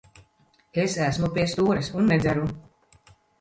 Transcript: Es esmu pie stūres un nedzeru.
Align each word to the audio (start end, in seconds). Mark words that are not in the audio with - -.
Es 0.83 0.95
esmu 1.07 1.29
pie 1.35 1.43
stūres 1.51 1.91
un 2.01 2.09
nedzeru. 2.13 2.49